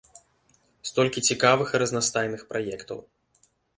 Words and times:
Столькі 0.89 1.23
цікавых 1.33 1.67
і 1.73 1.81
разнастайных 1.83 2.41
праектаў. 2.55 2.99